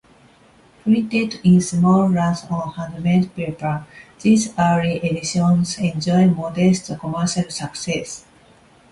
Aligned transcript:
Printed 0.81 1.39
in 1.43 1.61
small 1.61 2.09
runs 2.09 2.43
on 2.45 2.71
handmade 2.73 3.35
paper, 3.35 3.85
these 4.19 4.51
early 4.57 4.95
editions 4.97 5.77
enjoyed 5.77 6.35
modest 6.35 6.97
commercial 6.97 7.47
success. 7.51 8.25